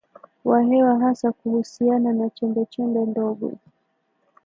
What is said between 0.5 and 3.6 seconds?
hewa hasa kuhusiana na chembechembe ndogo